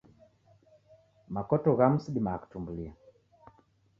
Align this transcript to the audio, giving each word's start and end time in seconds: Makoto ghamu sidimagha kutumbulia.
Makoto 1.33 1.69
ghamu 1.79 1.97
sidimagha 2.03 2.41
kutumbulia. 2.41 2.91